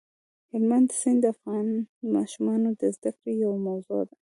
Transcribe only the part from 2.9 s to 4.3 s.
زده کړې یوه موضوع ده.